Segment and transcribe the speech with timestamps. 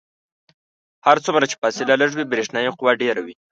[1.05, 3.35] هر څومره چې فاصله لږه وي برېښنايي قوه ډیره وي.